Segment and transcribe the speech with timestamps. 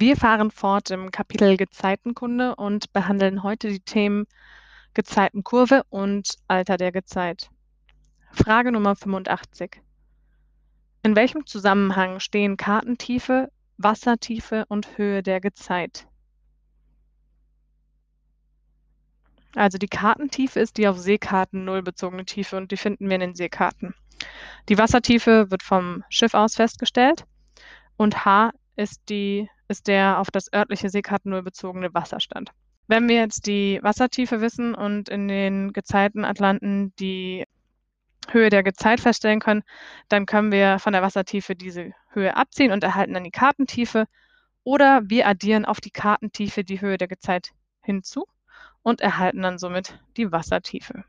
[0.00, 4.24] Wir fahren fort im Kapitel Gezeitenkunde und behandeln heute die Themen
[4.94, 7.50] Gezeitenkurve und Alter der Gezeit.
[8.32, 9.82] Frage Nummer 85.
[11.02, 16.08] In welchem Zusammenhang stehen Kartentiefe, Wassertiefe und Höhe der Gezeit?
[19.54, 23.20] Also die Kartentiefe ist die auf Seekarten null bezogene Tiefe und die finden wir in
[23.20, 23.94] den Seekarten.
[24.70, 27.26] Die Wassertiefe wird vom Schiff aus festgestellt
[27.98, 32.50] und H ist, die, ist der auf das örtliche Seekarten null bezogene Wasserstand.
[32.88, 37.46] Wenn wir jetzt die Wassertiefe wissen und in den Gezeitenatlanten die
[38.28, 39.62] Höhe der Gezeit feststellen können,
[40.08, 44.06] dann können wir von der Wassertiefe diese Höhe abziehen und erhalten dann die Kartentiefe.
[44.64, 47.50] Oder wir addieren auf die Kartentiefe die Höhe der Gezeit
[47.80, 48.26] hinzu
[48.82, 51.04] und erhalten dann somit die Wassertiefe.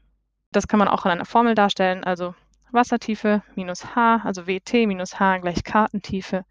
[0.52, 2.35] Das kann man auch in einer Formel darstellen, also
[2.71, 6.45] Wassertiefe minus h, also WT minus h gleich Kartentiefe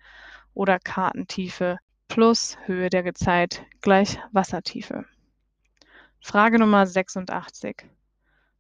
[0.55, 1.79] oder Kartentiefe
[2.11, 5.05] plus Höhe der Gezeit gleich Wassertiefe.
[6.21, 7.87] Frage Nummer 86.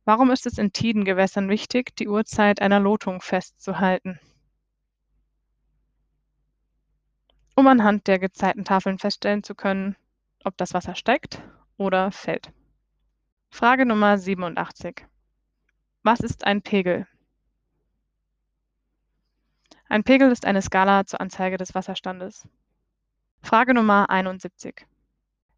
[0.04, 4.20] Warum ist es in Tidengewässern wichtig, die Uhrzeit einer Lotung festzuhalten?
[7.56, 9.96] Um anhand der Gezeitentafeln feststellen zu können,
[10.44, 11.42] ob das Wasser steigt
[11.76, 12.52] oder fällt.
[13.50, 15.04] Frage Nummer 87.
[16.04, 17.08] Was ist ein Pegel?
[19.88, 22.48] Ein Pegel ist eine Skala zur Anzeige des Wasserstandes.
[23.42, 24.86] Frage Nummer 71.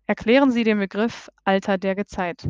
[0.06, 2.48] Erklären Sie den Begriff Alter der Gezeit.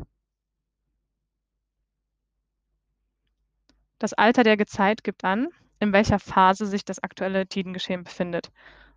[3.98, 5.48] Das Alter der Gezeit gibt an,
[5.80, 8.50] in welcher Phase sich das aktuelle Tidengeschehen befindet.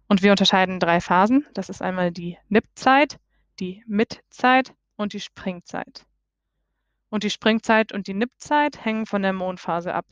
[0.07, 1.47] Und wir unterscheiden drei Phasen.
[1.53, 3.19] Das ist einmal die Nippzeit,
[3.59, 6.05] die Mittzeit und die Springzeit.
[7.09, 10.05] Und die Springzeit und die Nippzeit hängen von der Mondphase ab.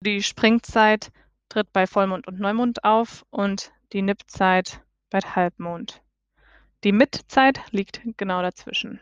[0.00, 1.10] Die Springzeit
[1.48, 6.02] tritt bei Vollmond und Neumond auf und die Nippzeit bei Halbmond.
[6.82, 8.98] Die Mittzeit liegt genau dazwischen.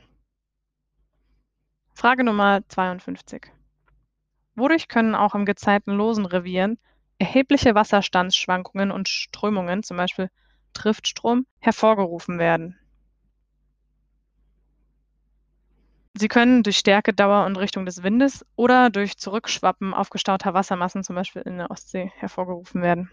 [1.94, 3.50] Frage Nummer 52.
[4.54, 6.78] Wodurch können auch im gezeitenlosen Revieren
[7.18, 10.30] erhebliche Wasserstandsschwankungen und Strömungen, zum Beispiel
[10.74, 12.78] Triftstrom, hervorgerufen werden?
[16.14, 21.16] Sie können durch Stärke, Dauer und Richtung des Windes oder durch Zurückschwappen aufgestauter Wassermassen, zum
[21.16, 23.10] Beispiel in der Ostsee, hervorgerufen werden.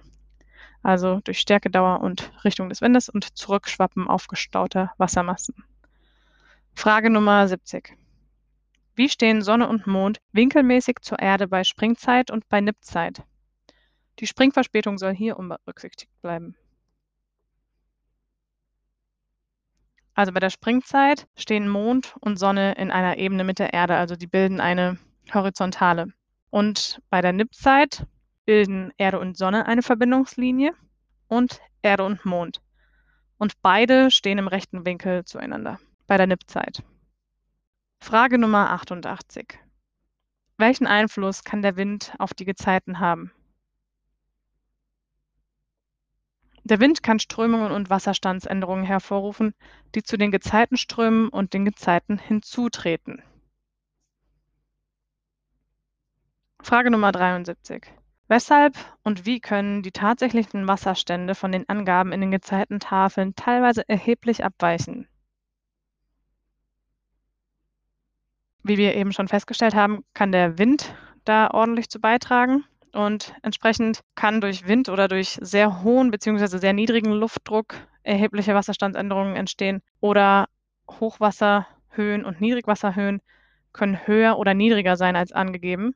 [0.81, 5.63] Also durch Stärke, Dauer und Richtung des Windes und Zurückschwappen aufgestauter Wassermassen.
[6.73, 7.97] Frage Nummer 70.
[8.95, 13.23] Wie stehen Sonne und Mond winkelmäßig zur Erde bei Springzeit und bei Nippzeit?
[14.19, 16.55] Die Springverspätung soll hier unberücksichtigt bleiben.
[20.13, 24.17] Also bei der Springzeit stehen Mond und Sonne in einer Ebene mit der Erde, also
[24.17, 24.97] die bilden eine
[25.33, 26.07] Horizontale.
[26.49, 28.05] Und bei der Nippzeit
[28.49, 30.73] bilden Erde und Sonne eine Verbindungslinie
[31.27, 32.63] und Erde und Mond.
[33.37, 36.81] Und beide stehen im rechten Winkel zueinander bei der Nippzeit.
[37.99, 39.59] Frage Nummer 88.
[40.57, 43.31] Welchen Einfluss kann der Wind auf die Gezeiten haben?
[46.63, 49.53] Der Wind kann Strömungen und Wasserstandsänderungen hervorrufen,
[49.93, 53.21] die zu den Gezeitenströmen und den Gezeiten hinzutreten.
[56.63, 57.93] Frage Nummer 73.
[58.29, 64.45] Weshalb und wie können die tatsächlichen Wasserstände von den Angaben in den Gezeitentafeln teilweise erheblich
[64.45, 65.07] abweichen?
[68.61, 70.95] Wie wir eben schon festgestellt haben, kann der Wind
[71.25, 72.63] da ordentlich zu beitragen.
[72.93, 76.59] Und entsprechend kann durch Wind oder durch sehr hohen bzw.
[76.59, 80.47] sehr niedrigen Luftdruck erhebliche Wasserstandsänderungen entstehen oder
[80.87, 83.21] Hochwasserhöhen und Niedrigwasserhöhen
[83.73, 85.95] können höher oder niedriger sein als angegeben.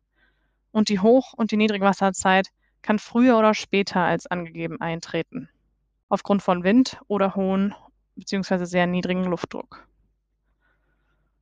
[0.73, 2.49] Und die Hoch- und die Niedrigwasserzeit
[2.81, 5.47] kann früher oder später als angegeben eintreten,
[6.09, 7.75] aufgrund von Wind oder hohen
[8.15, 8.65] bzw.
[8.65, 9.87] sehr niedrigen Luftdruck.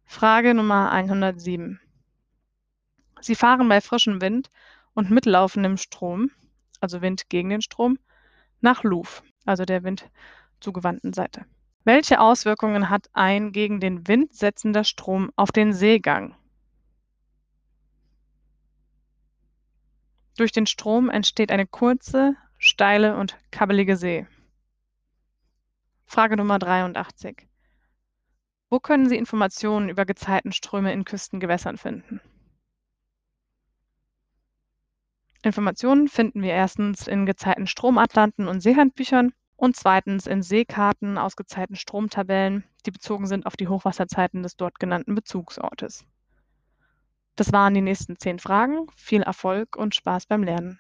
[0.03, 1.80] Frage Nummer 107.
[3.22, 4.52] Sie fahren bei frischem Wind
[4.94, 6.31] und mitlaufendem Strom,
[6.81, 8.00] also Wind gegen den Strom,
[8.59, 11.46] nach Louvre, also der windzugewandten Seite.
[11.85, 16.35] Welche Auswirkungen hat ein gegen den Wind setzender Strom auf den Seegang?
[20.37, 24.28] Durch den Strom entsteht eine kurze, steile und kabbelige See.
[26.05, 27.47] Frage Nummer 83.
[28.69, 32.22] Wo können Sie Informationen über Gezeitenströme in Küstengewässern finden?
[35.43, 41.75] Informationen finden wir erstens in gezeiten Stromatlanten und Seehandbüchern und zweitens in Seekarten aus gezeiten
[41.75, 46.05] Stromtabellen, die bezogen sind auf die Hochwasserzeiten des dort genannten Bezugsortes.
[47.35, 48.87] Das waren die nächsten zehn Fragen.
[48.95, 50.79] Viel Erfolg und Spaß beim Lernen.